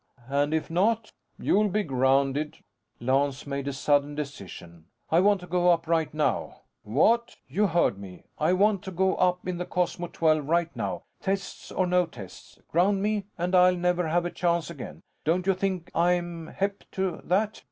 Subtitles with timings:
[0.29, 2.57] "And if not?" "You'll be grounded."
[2.99, 4.85] Lance made a sudden decision.
[5.11, 8.23] "I want to go up right now." "What?" "You heard me.
[8.39, 12.57] I want to go up in the Cosmos XII right now, tests or no tests.
[12.71, 15.03] Ground me and I'll never have a chance again.
[15.23, 17.59] Don't you think I'm hep to that?"